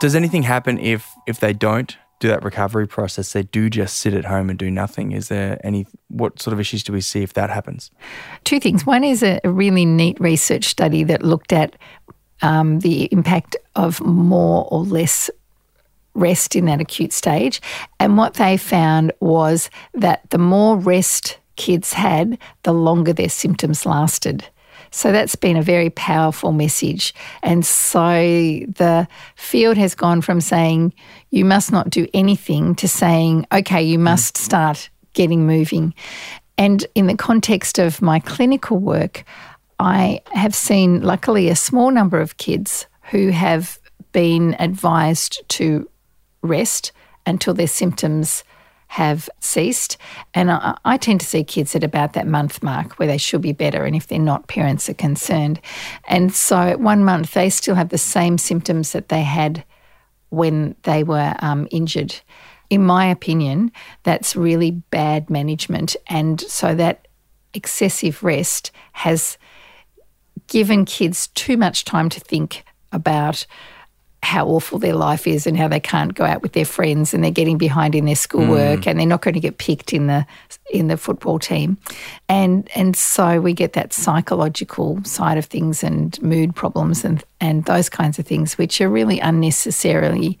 Does 0.00 0.16
anything 0.16 0.42
happen 0.42 0.78
if 0.80 1.14
if 1.28 1.38
they 1.38 1.52
don't 1.52 1.96
do 2.22 2.28
that 2.28 2.42
recovery 2.44 2.86
process, 2.86 3.32
they 3.32 3.42
do 3.42 3.68
just 3.68 3.98
sit 3.98 4.14
at 4.14 4.24
home 4.24 4.48
and 4.48 4.58
do 4.58 4.70
nothing. 4.70 5.10
Is 5.10 5.28
there 5.28 5.58
any, 5.64 5.86
what 6.08 6.40
sort 6.40 6.54
of 6.54 6.60
issues 6.60 6.84
do 6.84 6.92
we 6.92 7.00
see 7.00 7.22
if 7.22 7.34
that 7.34 7.50
happens? 7.50 7.90
Two 8.44 8.60
things. 8.60 8.86
One 8.86 9.02
is 9.02 9.24
a, 9.24 9.40
really 9.44 9.84
neat 9.84 10.18
research 10.20 10.64
study 10.64 11.02
that 11.04 11.22
looked 11.22 11.52
at 11.52 11.76
um, 12.42 12.80
the 12.80 13.04
impact 13.12 13.56
of 13.74 14.00
more 14.00 14.68
or 14.70 14.80
less 14.84 15.30
rest 16.14 16.54
in 16.54 16.66
that 16.66 16.80
acute 16.80 17.12
stage. 17.12 17.60
And 17.98 18.16
what 18.16 18.34
they 18.34 18.56
found 18.56 19.12
was 19.20 19.70
that 19.94 20.28
the 20.30 20.38
more 20.38 20.76
rest 20.76 21.38
kids 21.56 21.92
had, 21.92 22.38
the 22.64 22.72
longer 22.72 23.12
their 23.12 23.28
symptoms 23.28 23.86
lasted. 23.86 24.44
So 24.90 25.10
that's 25.10 25.36
been 25.36 25.56
a 25.56 25.62
very 25.62 25.88
powerful 25.88 26.52
message. 26.52 27.14
And 27.42 27.64
so 27.64 28.02
the 28.10 29.08
field 29.36 29.78
has 29.78 29.94
gone 29.94 30.20
from 30.20 30.40
saying 30.40 30.92
you 31.30 31.46
must 31.46 31.72
not 31.72 31.88
do 31.88 32.06
anything 32.12 32.74
to 32.74 32.86
saying, 32.86 33.46
okay, 33.50 33.82
you 33.82 33.98
must 33.98 34.36
start 34.36 34.90
getting 35.14 35.46
moving. 35.46 35.94
And 36.58 36.84
in 36.94 37.06
the 37.06 37.16
context 37.16 37.78
of 37.78 38.02
my 38.02 38.20
clinical 38.20 38.76
work, 38.76 39.24
I 39.82 40.20
have 40.32 40.54
seen, 40.54 41.02
luckily, 41.02 41.48
a 41.48 41.56
small 41.56 41.90
number 41.90 42.20
of 42.20 42.36
kids 42.36 42.86
who 43.10 43.30
have 43.30 43.78
been 44.12 44.56
advised 44.58 45.42
to 45.50 45.88
rest 46.42 46.92
until 47.26 47.54
their 47.54 47.66
symptoms 47.66 48.44
have 48.88 49.28
ceased. 49.40 49.96
And 50.34 50.50
I, 50.50 50.76
I, 50.84 50.98
tend 50.98 51.20
to 51.20 51.26
see 51.26 51.44
kids 51.44 51.74
at 51.74 51.82
about 51.82 52.12
that 52.12 52.26
month 52.26 52.62
mark 52.62 52.98
where 52.98 53.08
they 53.08 53.16
should 53.16 53.40
be 53.40 53.52
better. 53.52 53.84
And 53.86 53.96
if 53.96 54.06
they're 54.06 54.18
not, 54.18 54.48
parents 54.48 54.88
are 54.90 54.94
concerned. 54.94 55.60
And 56.04 56.34
so 56.34 56.58
at 56.58 56.78
one 56.78 57.02
month, 57.02 57.32
they 57.32 57.48
still 57.48 57.74
have 57.74 57.88
the 57.88 57.96
same 57.96 58.36
symptoms 58.36 58.92
that 58.92 59.08
they 59.08 59.22
had 59.22 59.64
when 60.28 60.76
they 60.82 61.04
were 61.04 61.34
um, 61.38 61.68
injured. 61.70 62.20
In 62.68 62.84
my 62.84 63.06
opinion, 63.06 63.72
that's 64.02 64.36
really 64.36 64.72
bad 64.72 65.30
management. 65.30 65.96
And 66.08 66.40
so 66.42 66.74
that 66.74 67.08
excessive 67.54 68.22
rest 68.22 68.72
has 68.92 69.38
given 70.52 70.84
kids 70.84 71.28
too 71.28 71.56
much 71.56 71.82
time 71.82 72.10
to 72.10 72.20
think 72.20 72.62
about 72.92 73.46
how 74.22 74.46
awful 74.46 74.78
their 74.78 74.94
life 74.94 75.26
is 75.26 75.46
and 75.46 75.56
how 75.56 75.66
they 75.66 75.80
can't 75.80 76.14
go 76.14 76.24
out 76.24 76.42
with 76.42 76.52
their 76.52 76.66
friends 76.66 77.14
and 77.14 77.24
they're 77.24 77.30
getting 77.30 77.56
behind 77.56 77.94
in 77.94 78.04
their 78.04 78.14
schoolwork 78.14 78.80
mm. 78.80 78.86
and 78.86 78.98
they're 78.98 79.06
not 79.06 79.22
going 79.22 79.32
to 79.32 79.40
get 79.40 79.56
picked 79.56 79.94
in 79.94 80.08
the 80.08 80.26
in 80.70 80.88
the 80.88 80.98
football 80.98 81.38
team 81.38 81.78
and 82.28 82.70
and 82.74 82.94
so 82.94 83.40
we 83.40 83.54
get 83.54 83.72
that 83.72 83.94
psychological 83.94 85.02
side 85.04 85.38
of 85.38 85.46
things 85.46 85.82
and 85.82 86.22
mood 86.22 86.54
problems 86.54 87.02
and 87.02 87.24
and 87.40 87.64
those 87.64 87.88
kinds 87.88 88.18
of 88.18 88.26
things 88.26 88.58
which 88.58 88.78
are 88.82 88.90
really 88.90 89.18
unnecessarily 89.20 90.38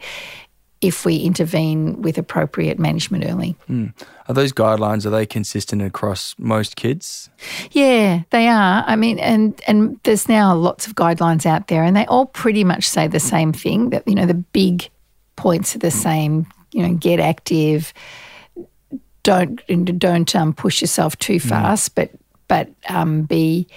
if 0.82 1.04
we 1.04 1.18
intervene 1.18 2.02
with 2.02 2.18
appropriate 2.18 2.78
management 2.78 3.24
early. 3.24 3.56
Mm. 3.70 3.94
Are 4.28 4.34
those 4.34 4.52
guidelines 4.52 5.06
are 5.06 5.10
they 5.10 5.24
consistent 5.24 5.80
across 5.80 6.34
most 6.38 6.74
kids? 6.74 7.30
Yeah, 7.70 8.22
they 8.30 8.48
are. 8.48 8.84
I 8.86 8.96
mean, 8.96 9.18
and 9.20 9.60
and 9.66 9.98
there's 10.02 10.28
now 10.28 10.54
lots 10.54 10.86
of 10.86 10.94
guidelines 10.94 11.46
out 11.46 11.68
there, 11.68 11.84
and 11.84 11.96
they 11.96 12.04
all 12.06 12.26
pretty 12.26 12.64
much 12.64 12.88
say 12.88 13.06
the 13.06 13.20
same 13.20 13.52
thing. 13.52 13.90
That 13.90 14.06
you 14.06 14.14
know 14.14 14.26
the 14.26 14.34
big 14.34 14.90
points 15.36 15.74
are 15.76 15.78
the 15.78 15.90
same. 15.90 16.46
You 16.72 16.82
know, 16.82 16.94
get 16.94 17.20
active. 17.20 17.94
Don't 19.22 19.60
don't 19.98 20.34
um, 20.34 20.52
push 20.52 20.80
yourself 20.80 21.16
too 21.18 21.38
hmm. 21.38 21.48
fast, 21.48 21.92
mm. 21.92 21.94
but 21.94 22.10
but 22.48 22.70
um, 22.88 23.22
be 23.22 23.68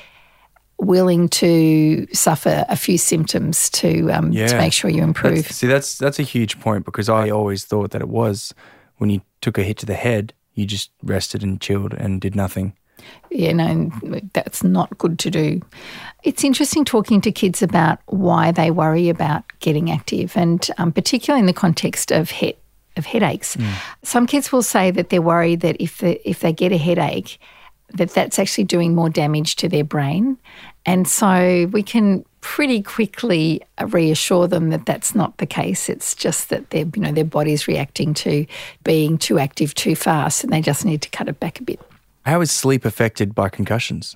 willing 0.78 1.30
to 1.30 2.08
suffer 2.14 2.66
a 2.68 2.76
few 2.76 2.98
symptoms 2.98 3.70
to 3.70 4.10
um, 4.12 4.32
yeah. 4.32 4.48
to 4.48 4.58
make 4.58 4.74
sure 4.74 4.90
you 4.90 5.04
improve. 5.04 5.44
That's, 5.44 5.56
see, 5.56 5.68
that's 5.68 5.98
that's 5.98 6.20
a 6.20 6.24
huge 6.24 6.60
point 6.60 6.86
because 6.86 7.10
I 7.10 7.30
always 7.30 7.64
thought 7.64 7.92
that 7.92 8.02
it 8.02 8.10
was 8.10 8.54
when 8.98 9.10
you 9.10 9.22
took 9.42 9.58
a 9.58 9.64
hit 9.64 9.78
to 9.80 9.86
the 9.86 9.96
head, 9.96 10.34
you 10.54 10.66
just 10.66 10.92
rested 11.04 11.44
and 11.44 11.60
chilled 11.60 11.94
and 11.94 12.22
did 12.22 12.36
nothing. 12.36 12.74
Yeah, 13.30 13.52
no, 13.52 13.92
that's 14.34 14.64
not 14.64 14.98
good 14.98 15.20
to 15.20 15.30
do. 15.30 15.62
It's 16.24 16.44
interesting 16.44 16.86
talking 16.86 17.22
to 17.22 17.32
kids 17.32 17.62
about 17.62 18.00
why 18.08 18.52
they 18.52 18.72
worry 18.72 19.10
about 19.10 19.44
getting 19.60 19.92
active, 19.92 20.36
and 20.36 20.68
um, 20.78 20.92
particularly 20.92 21.42
in 21.42 21.46
the 21.46 21.54
context 21.54 22.12
of 22.12 22.32
head 22.32 22.56
of 22.98 23.06
headaches. 23.06 23.58
Mm. 23.58 23.74
Some 24.04 24.26
kids 24.26 24.52
will 24.52 24.64
say 24.64 24.90
that 24.92 25.10
they're 25.10 25.22
worried 25.22 25.60
that 25.62 25.76
if 25.82 25.98
the, 25.98 26.28
if 26.28 26.40
they 26.40 26.54
get 26.54 26.72
a 26.72 26.78
headache, 26.78 27.38
that 27.94 28.12
that's 28.12 28.40
actually 28.40 28.64
doing 28.66 28.96
more 28.96 29.10
damage 29.10 29.56
to 29.58 29.70
their 29.70 29.84
brain. 29.84 30.38
And 30.86 31.08
so 31.08 31.70
we 31.72 31.84
can 31.84 32.26
pretty 32.42 32.82
quickly 32.82 33.60
reassure 33.88 34.48
them 34.48 34.70
that 34.70 34.86
that's 34.86 35.16
not 35.16 35.38
the 35.38 35.48
case. 35.48 35.90
It's 35.90 36.14
just 36.14 36.50
that 36.50 36.70
their 36.70 36.86
you 36.96 37.02
know 37.02 37.12
their 37.12 37.26
body's 37.26 37.68
reacting 37.68 38.14
to 38.16 38.46
being 38.84 39.18
too 39.18 39.40
active 39.40 39.74
too 39.74 39.96
fast, 39.96 40.44
and 40.44 40.54
they 40.54 40.62
just 40.62 40.86
need 40.86 41.02
to 41.02 41.10
cut 41.10 41.28
it 41.28 41.40
back 41.40 41.60
a 41.60 41.64
bit. 41.64 41.80
How 42.26 42.42
is 42.42 42.52
sleep 42.52 42.86
affected 42.86 43.34
by 43.34 43.50
concussions? 43.50 44.16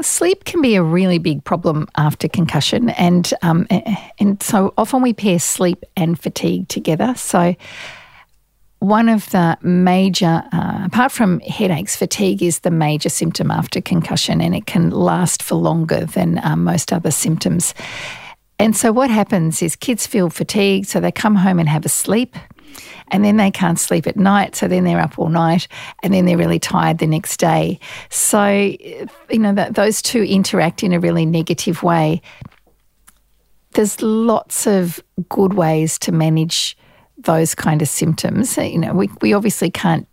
Sleep 0.00 0.44
can 0.44 0.62
be 0.62 0.76
a 0.76 0.82
really 0.82 1.18
big 1.18 1.44
problem 1.44 1.88
after 1.96 2.28
concussion, 2.28 2.90
and 2.90 3.32
um, 3.42 3.66
and 4.18 4.42
so 4.42 4.72
often 4.78 5.02
we 5.02 5.12
pair 5.12 5.38
sleep 5.38 5.84
and 5.96 6.18
fatigue 6.18 6.68
together. 6.68 7.14
So 7.16 7.54
one 8.80 9.08
of 9.08 9.28
the 9.30 9.58
major, 9.62 10.42
uh, 10.52 10.82
apart 10.84 11.10
from 11.10 11.40
headaches, 11.40 11.96
fatigue 11.96 12.42
is 12.42 12.60
the 12.60 12.70
major 12.70 13.08
symptom 13.08 13.50
after 13.50 13.80
concussion, 13.80 14.40
and 14.40 14.54
it 14.54 14.66
can 14.66 14.90
last 14.90 15.42
for 15.42 15.56
longer 15.56 16.04
than 16.04 16.38
uh, 16.44 16.54
most 16.54 16.92
other 16.92 17.10
symptoms. 17.10 17.74
And 18.60 18.76
so, 18.76 18.92
what 18.92 19.10
happens 19.10 19.62
is 19.62 19.74
kids 19.74 20.06
feel 20.06 20.30
fatigued, 20.30 20.88
so 20.88 21.00
they 21.00 21.10
come 21.10 21.34
home 21.34 21.58
and 21.58 21.68
have 21.68 21.84
a 21.84 21.88
sleep, 21.88 22.36
and 23.08 23.24
then 23.24 23.36
they 23.36 23.50
can't 23.50 23.80
sleep 23.80 24.06
at 24.06 24.16
night, 24.16 24.54
so 24.54 24.68
then 24.68 24.84
they're 24.84 25.00
up 25.00 25.18
all 25.18 25.28
night, 25.28 25.66
and 26.02 26.14
then 26.14 26.24
they're 26.24 26.38
really 26.38 26.60
tired 26.60 26.98
the 26.98 27.06
next 27.06 27.38
day. 27.38 27.80
So, 28.10 28.48
you 28.48 29.38
know, 29.38 29.54
that 29.54 29.74
those 29.74 30.02
two 30.02 30.22
interact 30.22 30.84
in 30.84 30.92
a 30.92 31.00
really 31.00 31.26
negative 31.26 31.82
way. 31.82 32.22
There's 33.72 34.00
lots 34.00 34.66
of 34.66 35.00
good 35.28 35.54
ways 35.54 35.98
to 36.00 36.12
manage 36.12 36.76
those 37.18 37.54
kind 37.54 37.82
of 37.82 37.88
symptoms. 37.88 38.56
You 38.56 38.78
know, 38.78 38.92
we, 38.92 39.10
we 39.20 39.32
obviously 39.32 39.70
can't 39.70 40.06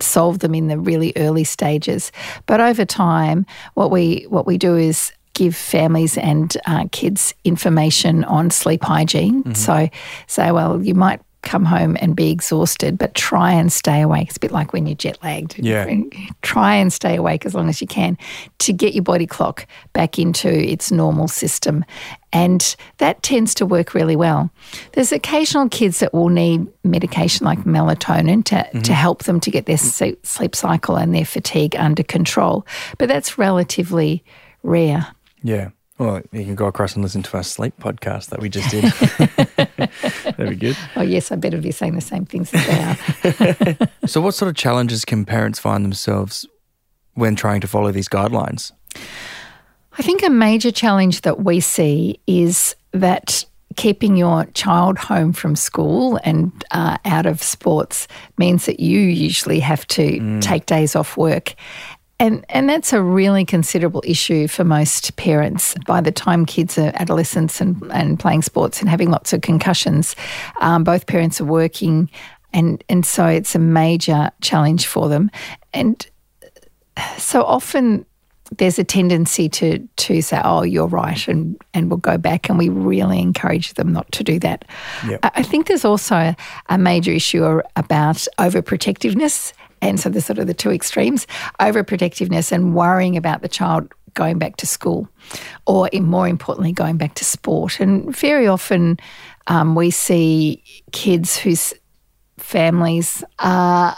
solve 0.00 0.40
them 0.40 0.54
in 0.54 0.68
the 0.68 0.78
really 0.78 1.12
early 1.16 1.44
stages, 1.44 2.12
but 2.46 2.60
over 2.60 2.84
time, 2.84 3.46
what 3.74 3.90
we 3.90 4.26
what 4.28 4.46
we 4.46 4.58
do 4.58 4.76
is 4.76 5.12
give 5.36 5.54
families 5.54 6.16
and 6.16 6.56
uh, 6.66 6.86
kids 6.92 7.34
information 7.44 8.24
on 8.24 8.50
sleep 8.50 8.82
hygiene. 8.82 9.42
Mm-hmm. 9.42 9.52
So, 9.52 9.88
say, 10.26 10.50
well, 10.50 10.82
you 10.82 10.94
might 10.94 11.20
come 11.46 11.64
home 11.64 11.96
and 12.00 12.14
be 12.14 12.30
exhausted, 12.30 12.98
but 12.98 13.14
try 13.14 13.52
and 13.52 13.72
stay 13.72 14.02
awake. 14.02 14.28
It's 14.28 14.36
a 14.36 14.40
bit 14.40 14.50
like 14.50 14.72
when 14.72 14.86
you're 14.86 14.96
jet 14.96 15.18
lagged. 15.22 15.58
Yeah. 15.58 15.86
Try 16.42 16.74
and 16.74 16.92
stay 16.92 17.16
awake 17.16 17.46
as 17.46 17.54
long 17.54 17.68
as 17.68 17.80
you 17.80 17.86
can 17.86 18.18
to 18.58 18.72
get 18.72 18.94
your 18.94 19.04
body 19.04 19.26
clock 19.26 19.66
back 19.92 20.18
into 20.18 20.48
its 20.48 20.90
normal 20.90 21.28
system. 21.28 21.84
And 22.32 22.76
that 22.98 23.22
tends 23.22 23.54
to 23.54 23.66
work 23.66 23.94
really 23.94 24.16
well. 24.16 24.50
There's 24.92 25.12
occasional 25.12 25.68
kids 25.68 26.00
that 26.00 26.12
will 26.12 26.28
need 26.28 26.66
medication 26.84 27.46
like 27.46 27.60
melatonin 27.60 28.44
to, 28.46 28.56
mm-hmm. 28.56 28.80
to 28.82 28.92
help 28.92 29.24
them 29.24 29.40
to 29.40 29.50
get 29.50 29.66
their 29.66 29.78
sleep 29.78 30.56
cycle 30.56 30.96
and 30.96 31.14
their 31.14 31.24
fatigue 31.24 31.76
under 31.76 32.02
control, 32.02 32.66
but 32.98 33.08
that's 33.08 33.38
relatively 33.38 34.24
rare. 34.62 35.06
Yeah. 35.42 35.70
Well, 35.98 36.20
you 36.30 36.44
can 36.44 36.56
go 36.56 36.66
across 36.66 36.94
and 36.94 37.02
listen 37.02 37.22
to 37.22 37.36
our 37.36 37.42
sleep 37.42 37.74
podcast 37.80 38.28
that 38.28 38.40
we 38.40 38.50
just 38.50 38.70
did. 38.70 39.45
That'd 40.24 40.50
be 40.50 40.56
good. 40.56 40.76
Oh, 40.96 41.02
yes, 41.02 41.30
I 41.30 41.36
better 41.36 41.60
be 41.60 41.70
saying 41.70 41.94
the 41.94 42.00
same 42.00 42.24
things 42.24 42.52
as 42.52 42.66
they 42.66 43.78
are. 43.78 43.88
so, 44.06 44.20
what 44.20 44.34
sort 44.34 44.48
of 44.48 44.54
challenges 44.54 45.04
can 45.04 45.24
parents 45.24 45.58
find 45.58 45.84
themselves 45.84 46.46
when 47.14 47.36
trying 47.36 47.60
to 47.60 47.66
follow 47.66 47.92
these 47.92 48.08
guidelines? 48.08 48.72
I 49.98 50.02
think 50.02 50.22
a 50.22 50.30
major 50.30 50.70
challenge 50.70 51.22
that 51.22 51.42
we 51.42 51.60
see 51.60 52.20
is 52.26 52.76
that 52.92 53.44
keeping 53.76 54.16
your 54.16 54.46
child 54.46 54.98
home 54.98 55.32
from 55.32 55.54
school 55.54 56.18
and 56.24 56.64
uh, 56.70 56.96
out 57.04 57.26
of 57.26 57.42
sports 57.42 58.08
means 58.38 58.66
that 58.66 58.80
you 58.80 58.98
usually 59.00 59.60
have 59.60 59.86
to 59.86 60.18
mm. 60.18 60.40
take 60.40 60.66
days 60.66 60.96
off 60.96 61.16
work. 61.16 61.54
And 62.18 62.46
and 62.48 62.68
that's 62.68 62.92
a 62.92 63.02
really 63.02 63.44
considerable 63.44 64.02
issue 64.06 64.48
for 64.48 64.64
most 64.64 65.16
parents. 65.16 65.74
By 65.86 66.00
the 66.00 66.12
time 66.12 66.46
kids 66.46 66.78
are 66.78 66.90
adolescents 66.94 67.60
and, 67.60 67.82
and 67.92 68.18
playing 68.18 68.42
sports 68.42 68.80
and 68.80 68.88
having 68.88 69.10
lots 69.10 69.32
of 69.34 69.42
concussions, 69.42 70.16
um, 70.60 70.82
both 70.82 71.06
parents 71.06 71.40
are 71.40 71.44
working, 71.44 72.10
and 72.54 72.82
and 72.88 73.04
so 73.04 73.26
it's 73.26 73.54
a 73.54 73.58
major 73.58 74.30
challenge 74.40 74.86
for 74.86 75.10
them. 75.10 75.30
And 75.74 76.06
so 77.18 77.42
often 77.42 78.06
there's 78.56 78.78
a 78.78 78.84
tendency 78.84 79.50
to 79.50 79.86
to 79.96 80.22
say, 80.22 80.40
"Oh, 80.42 80.62
you're 80.62 80.86
right," 80.86 81.28
and 81.28 81.60
and 81.74 81.90
we'll 81.90 81.98
go 81.98 82.16
back. 82.16 82.48
And 82.48 82.58
we 82.58 82.70
really 82.70 83.20
encourage 83.20 83.74
them 83.74 83.92
not 83.92 84.10
to 84.12 84.24
do 84.24 84.38
that. 84.38 84.64
Yep. 85.06 85.20
I 85.22 85.42
think 85.42 85.66
there's 85.66 85.84
also 85.84 86.16
a, 86.16 86.36
a 86.70 86.78
major 86.78 87.12
issue 87.12 87.60
about 87.76 88.26
overprotectiveness 88.38 89.52
and 89.88 90.00
so 90.00 90.08
the 90.08 90.20
sort 90.20 90.38
of 90.38 90.46
the 90.46 90.54
two 90.54 90.70
extremes 90.70 91.26
overprotectiveness 91.60 92.52
and 92.52 92.74
worrying 92.74 93.16
about 93.16 93.42
the 93.42 93.48
child 93.48 93.92
going 94.16 94.38
back 94.38 94.56
to 94.56 94.66
school, 94.66 95.08
or 95.66 95.88
more 96.00 96.26
importantly, 96.26 96.72
going 96.72 96.96
back 96.96 97.14
to 97.14 97.24
sport. 97.24 97.78
And 97.78 98.16
very 98.16 98.48
often 98.48 98.98
um, 99.46 99.76
we 99.76 99.90
see 99.90 100.62
kids 100.90 101.36
whose 101.36 101.72
families 102.38 103.22
are 103.38 103.96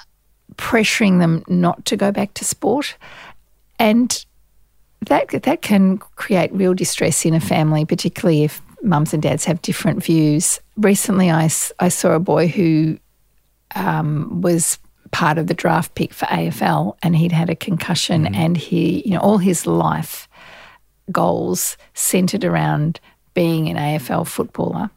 pressuring 0.57 1.21
them 1.21 1.45
not 1.49 1.85
to 1.87 1.97
go 1.97 2.13
back 2.13 2.35
to 2.35 2.45
sport. 2.45 2.97
And 3.79 4.25
that, 5.07 5.29
that 5.31 5.63
can 5.63 5.99
create 5.99 6.53
real 6.53 6.75
distress 6.75 7.25
in 7.25 7.33
a 7.33 7.41
family, 7.41 7.85
particularly 7.85 8.45
if 8.45 8.61
mums 8.83 9.15
and 9.15 9.23
dads 9.23 9.45
have 9.45 9.63
different 9.63 10.05
views. 10.05 10.61
Recently, 10.77 11.31
I, 11.31 11.49
I 11.79 11.89
saw 11.89 12.13
a 12.13 12.21
boy 12.21 12.49
who 12.49 12.99
um, 13.77 14.41
was 14.41 14.79
part 15.11 15.39
of 15.39 15.47
the 15.47 15.55
draft 15.55 15.95
pick 15.95 16.13
for 16.13 16.27
AFL, 16.27 16.97
and 17.03 17.17
he'd 17.17 17.33
had 17.33 17.51
a 17.51 17.57
concussion, 17.57 18.25
mm. 18.25 18.35
and 18.35 18.57
he, 18.57 19.03
you 19.05 19.13
know, 19.13 19.21
all 19.21 19.39
his 19.39 19.67
life 19.67 20.29
goals 21.11 21.77
centered 21.95 22.45
around 22.45 23.01
being 23.35 23.69
an 23.69 23.77
AFL 23.77 24.27
footballer, 24.27 24.91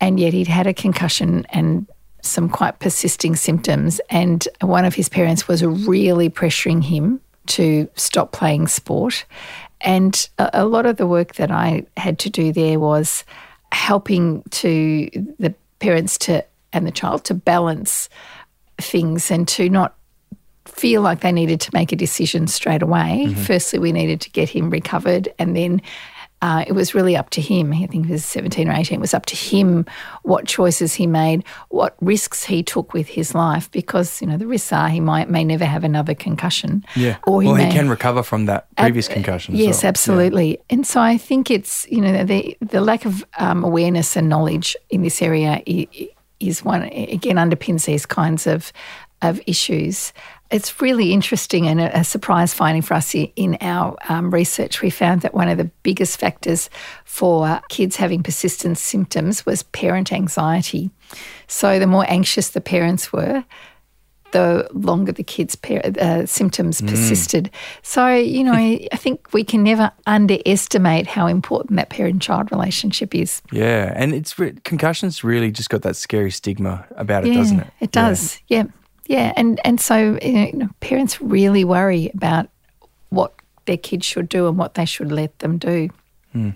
and 0.00 0.18
yet 0.18 0.32
he'd 0.32 0.48
had 0.48 0.66
a 0.66 0.74
concussion 0.74 1.46
and 1.50 1.86
some 2.22 2.48
quite 2.48 2.78
persisting 2.78 3.36
symptoms, 3.36 4.00
and 4.10 4.48
one 4.60 4.84
of 4.84 4.94
his 4.94 5.08
parents 5.08 5.46
was 5.46 5.64
really 5.64 6.30
pressuring 6.30 6.82
him 6.82 7.20
to 7.46 7.88
stop 7.94 8.32
playing 8.32 8.66
sport. 8.68 9.26
And 9.82 10.28
a, 10.38 10.50
a 10.54 10.64
lot 10.64 10.86
of 10.86 10.96
the 10.96 11.06
work 11.06 11.34
that 11.34 11.50
I 11.50 11.84
had 11.96 12.18
to 12.20 12.30
do 12.30 12.52
there 12.52 12.80
was 12.80 13.24
helping 13.72 14.42
to 14.50 15.10
the 15.38 15.54
parents 15.80 16.16
to 16.16 16.44
and 16.72 16.86
the 16.86 16.90
child 16.90 17.24
to 17.24 17.34
balance 17.34 18.08
things 18.78 19.30
and 19.30 19.46
to 19.48 19.68
not 19.68 19.94
feel 20.66 21.02
like 21.02 21.20
they 21.20 21.32
needed 21.32 21.60
to 21.60 21.70
make 21.72 21.92
a 21.92 21.96
decision 21.96 22.46
straight 22.46 22.82
away. 22.82 23.26
Mm-hmm. 23.26 23.42
Firstly, 23.42 23.78
we 23.78 23.92
needed 23.92 24.20
to 24.22 24.30
get 24.30 24.48
him 24.48 24.70
recovered, 24.70 25.28
and 25.38 25.56
then 25.56 25.82
uh, 26.44 26.62
it 26.66 26.72
was 26.72 26.94
really 26.94 27.16
up 27.16 27.30
to 27.30 27.40
him. 27.40 27.72
I 27.72 27.86
think 27.86 28.04
he 28.04 28.12
was 28.12 28.22
17 28.22 28.68
or 28.68 28.72
18. 28.72 28.98
It 28.98 29.00
was 29.00 29.14
up 29.14 29.24
to 29.26 29.36
him 29.36 29.86
what 30.24 30.46
choices 30.46 30.92
he 30.92 31.06
made, 31.06 31.42
what 31.70 31.96
risks 32.02 32.44
he 32.44 32.62
took 32.62 32.92
with 32.92 33.08
his 33.08 33.34
life, 33.34 33.70
because, 33.70 34.20
you 34.20 34.26
know, 34.26 34.36
the 34.36 34.46
risks 34.46 34.70
are 34.70 34.90
he 34.90 35.00
might 35.00 35.30
may 35.30 35.42
never 35.42 35.64
have 35.64 35.84
another 35.84 36.14
concussion. 36.14 36.84
Yeah. 36.96 37.16
Or 37.26 37.40
he, 37.40 37.48
well, 37.48 37.56
may, 37.56 37.66
he 37.66 37.72
can 37.72 37.88
recover 37.88 38.22
from 38.22 38.44
that 38.44 38.66
previous 38.76 39.08
ab- 39.08 39.14
concussion. 39.14 39.56
Yes, 39.56 39.82
well. 39.82 39.88
absolutely. 39.88 40.50
Yeah. 40.50 40.62
And 40.68 40.86
so 40.86 41.00
I 41.00 41.16
think 41.16 41.50
it's, 41.50 41.86
you 41.88 42.02
know, 42.02 42.24
the, 42.24 42.58
the 42.60 42.82
lack 42.82 43.06
of 43.06 43.24
um, 43.38 43.64
awareness 43.64 44.14
and 44.14 44.28
knowledge 44.28 44.76
in 44.90 45.02
this 45.02 45.22
area 45.22 45.62
is 46.48 46.64
one, 46.64 46.82
again, 46.82 47.36
underpins 47.36 47.86
these 47.86 48.06
kinds 48.06 48.46
of, 48.46 48.72
of 49.22 49.40
issues. 49.46 50.12
It's 50.50 50.80
really 50.80 51.12
interesting 51.12 51.66
and 51.66 51.80
a, 51.80 52.04
surprise 52.04 52.54
finding 52.54 52.82
for 52.82 52.94
us 52.94 53.14
in 53.14 53.56
our 53.60 53.96
um, 54.08 54.30
research. 54.30 54.82
We 54.82 54.90
found 54.90 55.22
that 55.22 55.34
one 55.34 55.48
of 55.48 55.58
the 55.58 55.70
biggest 55.82 56.18
factors 56.20 56.70
for 57.04 57.60
kids 57.68 57.96
having 57.96 58.22
persistent 58.22 58.78
symptoms 58.78 59.44
was 59.44 59.62
parent 59.64 60.12
anxiety. 60.12 60.90
So 61.48 61.78
the 61.78 61.86
more 61.86 62.04
anxious 62.08 62.50
the 62.50 62.60
parents 62.60 63.12
were, 63.12 63.44
the 64.34 64.68
longer 64.72 65.12
the 65.12 65.22
kids' 65.22 65.56
uh, 65.64 66.26
symptoms 66.26 66.80
mm. 66.80 66.88
persisted. 66.88 67.50
So, 67.82 68.14
you 68.14 68.42
know, 68.44 68.52
I 68.92 68.96
think 68.96 69.32
we 69.32 69.44
can 69.44 69.62
never 69.62 69.90
underestimate 70.06 71.06
how 71.06 71.28
important 71.28 71.76
that 71.76 71.88
parent 71.88 72.20
child 72.20 72.50
relationship 72.50 73.14
is. 73.14 73.40
Yeah. 73.52 73.92
And 73.94 74.12
it's 74.12 74.34
concussions 74.64 75.22
really 75.22 75.52
just 75.52 75.70
got 75.70 75.82
that 75.82 75.96
scary 75.96 76.32
stigma 76.32 76.84
about 76.96 77.24
it, 77.24 77.28
yeah, 77.28 77.34
doesn't 77.36 77.60
it? 77.60 77.66
It 77.80 77.92
does. 77.92 78.40
Yeah. 78.48 78.64
yeah. 78.64 78.70
Yeah, 79.06 79.34
and 79.36 79.60
and 79.66 79.78
so 79.78 80.18
you 80.22 80.52
know, 80.54 80.68
parents 80.80 81.20
really 81.20 81.62
worry 81.62 82.10
about 82.14 82.48
what 83.10 83.34
their 83.66 83.76
kids 83.76 84.06
should 84.06 84.30
do 84.30 84.48
and 84.48 84.56
what 84.56 84.76
they 84.76 84.86
should 84.86 85.12
let 85.12 85.38
them 85.40 85.58
do. 85.58 85.90
Mm. 86.34 86.54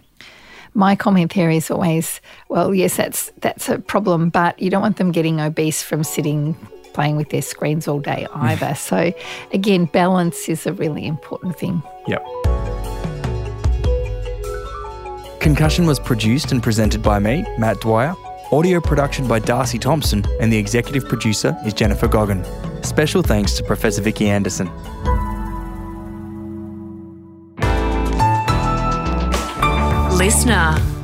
My 0.73 0.97
comment 0.97 1.35
there 1.35 1.51
is 1.51 1.71
always, 1.71 2.23
well, 2.49 2.75
yes, 2.75 2.97
that's 2.97 3.33
that's 3.43 3.69
a 3.69 3.79
problem, 3.79 4.31
but 4.31 4.59
you 4.63 4.71
don't 4.71 4.81
want 4.81 4.97
them 4.97 5.13
getting 5.13 5.43
obese 5.43 5.83
from 5.83 6.03
sitting 6.03 6.57
playing 6.99 7.15
with 7.15 7.29
their 7.29 7.43
screens 7.43 7.87
all 7.87 8.01
day 8.01 8.27
either. 8.35 8.75
so 8.75 9.13
again, 9.53 9.85
balance 9.85 10.49
is 10.49 10.67
a 10.67 10.73
really 10.73 11.07
important 11.07 11.57
thing. 11.57 11.81
Yep. 12.09 12.27
Concussion 15.39 15.87
was 15.87 16.01
produced 16.01 16.51
and 16.51 16.61
presented 16.61 17.01
by 17.01 17.21
me, 17.21 17.47
Matt 17.57 17.81
Dwyer. 17.83 18.17
Audio 18.51 18.81
production 18.81 19.29
by 19.29 19.39
Darcy 19.39 19.79
Thompson, 19.79 20.25
and 20.41 20.53
the 20.53 20.57
executive 20.57 21.09
producer 21.09 21.57
is 21.65 21.73
Jennifer 21.73 22.09
Goggin. 22.09 22.45
Special 22.83 23.23
thanks 23.23 23.53
to 23.53 23.63
Professor 23.63 24.03
Vicki 24.03 24.29
Anderson. 24.29 24.69
Listener. 30.19 30.98